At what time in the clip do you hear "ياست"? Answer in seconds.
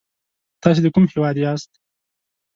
1.43-1.69